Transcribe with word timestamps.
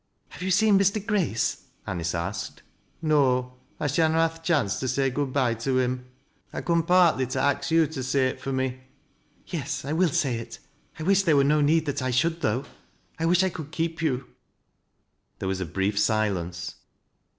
"Have 0.29 0.41
you 0.41 0.49
seen 0.49 0.79
Mr. 0.79 1.05
Grace?" 1.05 1.65
Anice 1.87 2.15
asked." 2.15 2.63
'So. 3.07 3.53
I 3.79 3.85
shanna 3.85 4.27
ha' 4.27 4.33
th' 4.35 4.43
chance 4.43 4.79
to 4.79 4.87
say 4.87 5.11
good 5.11 5.31
bye 5.31 5.53
to 5.53 5.77
him. 5.77 6.05
[coom 6.65 6.81
partly 6.81 7.27
to 7.27 7.39
ax 7.39 7.69
yo' 7.69 7.85
to 7.85 8.01
say 8.01 8.29
it 8.29 8.41
fur 8.41 8.51
me." 8.51 8.79
"Yes, 9.45 9.85
I 9.85 9.93
will 9.93 10.09
say 10.09 10.39
it. 10.39 10.57
I 10.97 11.03
wish 11.03 11.21
there 11.21 11.35
were 11.37 11.43
no 11.43 11.61
need 11.61 11.85
that 11.85 12.01
1 12.01 12.13
should, 12.13 12.41
though. 12.41 12.65
I 13.19 13.27
wish 13.27 13.43
I 13.43 13.49
could 13.49 13.69
keep 13.71 14.01
you." 14.01 14.25
There 15.37 15.47
was 15.47 15.61
a 15.61 15.65
brief 15.67 15.99
silence. 15.99 16.77